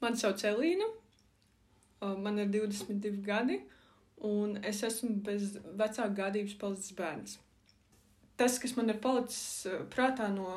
[0.00, 0.86] Mani sauc Elīna,
[2.00, 3.58] man ir 22 gadi,
[4.24, 7.36] un es esmu bez vecāka gādības palicis bērns.
[8.40, 10.48] Tas, kas man ir palicis prātā no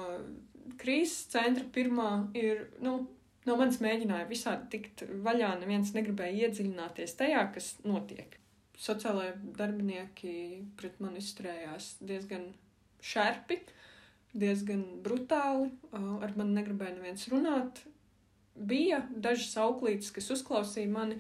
[0.79, 2.09] krīzes centra, pirmā
[2.39, 2.95] ir, nu,
[3.47, 8.39] no manis mēģināja visādi tikt vaļā, neviens negribēja iedziļināties tajā, kas notiek.
[8.79, 10.35] Sociālajie darbinieki
[10.79, 12.47] pret mani izturējās diezgan
[13.03, 13.59] šerpi,
[14.33, 17.83] diezgan brutāli, ar mani negribēja neviens runāt,
[18.55, 21.19] bija dažas auklītes, kas uzklausīja mani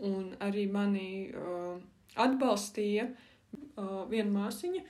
[0.00, 1.76] un arī mani uh,
[2.16, 3.10] atbalstīja.
[3.80, 4.82] Uh, viena māsiņa,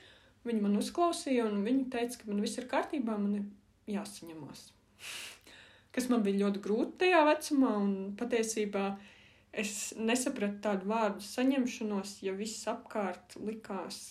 [0.45, 4.67] viņa man uzklausīja un viņa teica, ka man viss ir kārtībā, man ir jāsaņemās.
[5.95, 8.85] Kas man bija ļoti grūti tajā vecumā, un patiesībā
[9.51, 14.03] es nesapratu tādu vārdu saņemšanos, ja viss apkārt likās,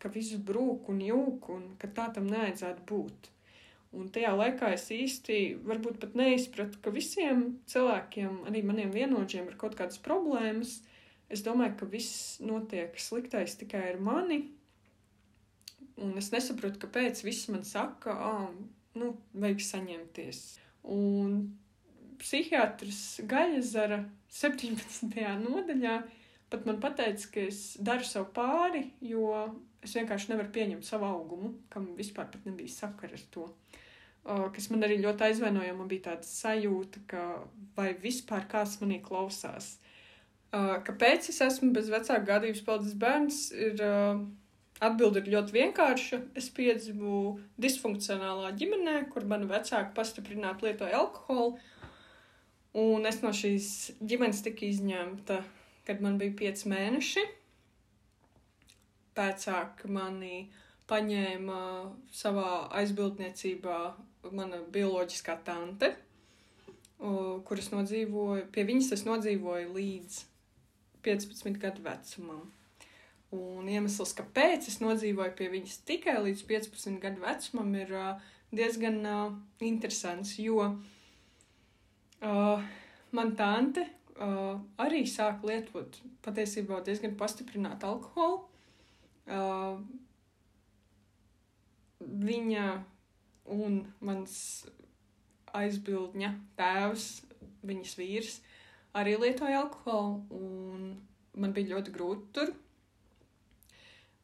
[0.00, 3.32] ka viss brūk un jūk, un ka tā tam nevajadzētu būt.
[3.96, 9.56] Un tajā laikā es īsti varbūt pat neizpratu, ka visiem cilvēkiem, arī maniem vienotiem, ir
[9.60, 10.82] kaut kādas problēmas.
[11.32, 14.42] Es domāju, ka viss notiek sliktais tikai ar mani.
[15.98, 18.44] Un es nesaprotu, kāpēc viss man saka, ah,
[19.00, 20.42] nu, vajag saņemties.
[20.94, 21.40] Un
[22.20, 24.02] psihiatrs Gaļazara
[24.42, 25.16] 17.
[25.42, 25.96] nodaļā
[26.52, 29.32] pat man teica, ka es daru sev pāri, jo
[29.84, 33.50] es vienkārši nevaru pieņemt savu augumu, kam vispār nebija sakara ar to
[34.54, 35.76] kas man arī ļoti aizvainoja.
[35.76, 37.22] Man bija tāda sajūta, ka
[37.76, 39.76] vai vispār kāds manī klausās.
[40.52, 43.40] Kāpēc es esmu bez vecāka gadījuma palicis bērns?
[43.56, 43.82] Ir,
[44.78, 46.16] Atbilde ir ļoti vienkārša.
[46.38, 51.56] Es piedzimu disfunkcionālā ģimenē, kur mani vecāki pastiprināti lietoja alkoholu.
[52.78, 55.40] Un es no šīs ģimenes tiku izņemta,
[55.88, 57.22] kad man bija pieci mēneši.
[59.16, 60.50] Vecāki mani
[60.88, 61.60] paņēma
[62.12, 63.78] savā aizbildniecībā
[64.36, 65.90] mana bioloģiskā tante,
[67.48, 70.20] kuras nodzīvoju, pie viņas es nodzīvoju līdz
[71.08, 72.46] 15 gadu vecumam.
[73.32, 77.92] Un iemesls, kāpēc es nodzīvoju pie viņas tikai līdz 15 gadu vecumam, ir
[78.52, 79.32] diezgan uh,
[79.64, 80.78] interesants, jo uh,
[83.12, 88.44] man tante uh, arī sāka lietot patiesībā diezgan pastiprinātu alkoholu.
[89.28, 89.80] Uh,
[91.98, 92.66] viņa
[93.54, 94.34] un mans
[95.56, 97.08] aizbildņa tēvs,
[97.66, 98.38] viņas vīrs,
[98.96, 100.88] arī lietoja alkoholu, un
[101.38, 102.52] man bija ļoti grūti tur.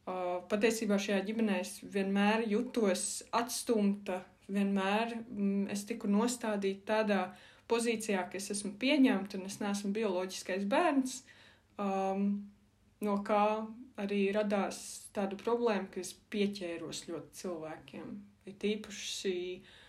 [0.04, 4.20] Uh, patiesībā šajā ģimenē es vienmēr jutos atstumta,
[4.52, 7.20] vienmēr mm, es tiku nostādīta tādā
[7.70, 11.22] pozīcijā, ka es esmu pieņemta un es neesmu bioloģiskais bērns,
[11.80, 12.26] um,
[13.04, 13.44] no kā
[14.00, 14.78] arī radās
[15.14, 18.12] tāda problēma, ka es pieķēros ļoti cilvēkiem
[18.44, 19.80] ir tīpaši, uh,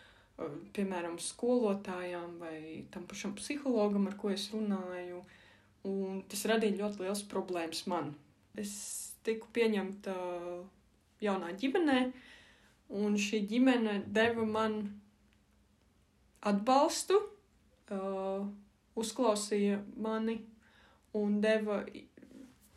[0.75, 5.23] piemēram, skolotājām vai tam pašam psihologam, ar ko es runāju.
[5.85, 8.13] Un tas radīja ļoti liels problēmas man.
[8.57, 8.73] Es
[9.25, 10.15] tiku pieņemta
[11.21, 11.99] jaunā ģimenē,
[12.95, 14.79] un šī ģimene deva man
[16.45, 17.19] atbalstu,
[17.93, 18.45] uh,
[18.95, 20.39] uzklausīja mani
[21.15, 21.83] un deva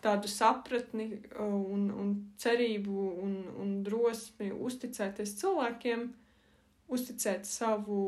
[0.03, 6.09] tādu sapratni uh, un, un cerību un, un drosmi uzticēties cilvēkiem,
[6.89, 8.01] uzticēt savu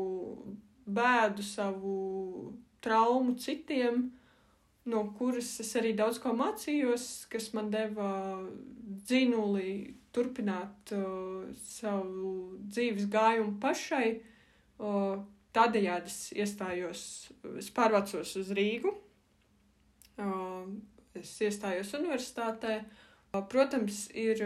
[0.85, 1.95] bēdu, savu
[2.81, 4.07] traumu citiem,
[4.89, 8.11] no kuras es arī daudz ko mācījos, kas man deva
[9.05, 14.07] dzinuli turpināt uh, savu dzīves gājumu pašai.
[14.81, 15.21] Uh,
[15.55, 17.03] tādējādi es iestājos,
[17.59, 18.93] es pārvācos uz Rīgu.
[21.17, 22.81] Es iestājos universitātē.
[23.51, 24.41] Protams, ir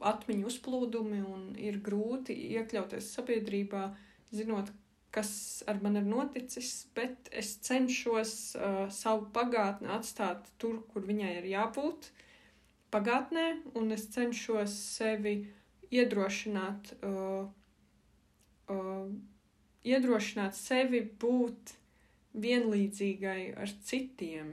[0.00, 3.82] atmiņu uzplūdumi un ir grūti iekļauties sabiedrībā,
[4.32, 4.70] zinot,
[5.10, 11.32] kas ar mani ir noticis, bet es cenšos uh, savu pagātni atstāt tur, kur viņai
[11.40, 12.10] ir jābūt,
[12.94, 13.46] pagātnē,
[13.78, 15.34] un es cenšos sevi
[15.90, 17.50] iedrošināt, uh,
[18.70, 19.10] uh,
[19.86, 21.76] iedrošināt sevi būt
[22.40, 24.52] vienlīdzīgai ar citiem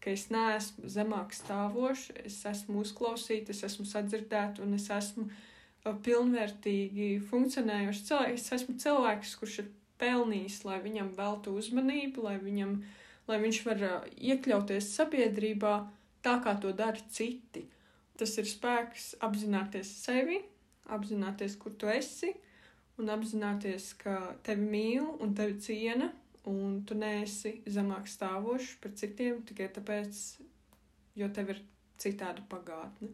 [0.00, 5.92] ka es neesmu zemāk stāvošs, es esmu uzklausīta, es esmu sadzirdēta un es esmu uh,
[6.06, 8.46] pilnvērtīgi funkcionējošs cilvēks.
[8.46, 9.70] Es esmu cilvēks, kurš ir
[10.00, 12.78] pelnījis, lai viņam veltu uzmanību, lai, viņam,
[13.28, 15.74] lai viņš var uh, iekļauties sabiedrībā
[16.24, 17.66] tā, kā to dara citi.
[18.20, 20.40] Tas ir spēks apzināties sevi,
[20.92, 22.32] apzināties, kur tu esi,
[23.00, 24.16] un apzināties, ka
[24.46, 26.10] tevi mīl un tevi ciena,
[26.50, 30.22] un tu neesi zemāk stāvošs par citiem tikai tāpēc,
[31.20, 31.64] jo tev ir
[32.00, 33.10] citāda pagātne.